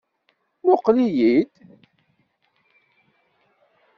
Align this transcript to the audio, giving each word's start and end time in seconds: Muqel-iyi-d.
Muqel-iyi-d. 0.65 1.53